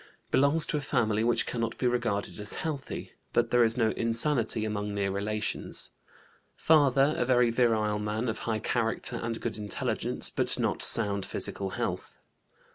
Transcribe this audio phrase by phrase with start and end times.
[0.31, 4.65] Belongs to a family which cannot be regarded as healthy, but there is no insanity
[4.65, 5.91] among near relations.
[6.55, 11.69] Father a very virile man of high character and good intelligence, but not sound physical
[11.77, 12.17] health.